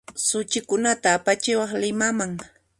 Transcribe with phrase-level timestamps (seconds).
[0.27, 2.31] Suchikunata apachisaq Limaman